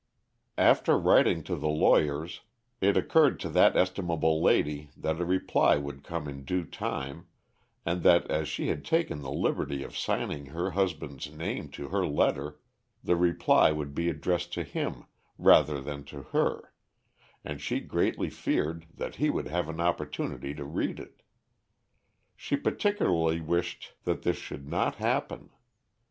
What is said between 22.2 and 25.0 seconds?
She particularly wished that this should not